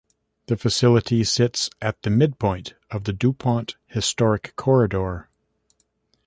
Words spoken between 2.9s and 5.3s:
the DuPont Historic Corridor.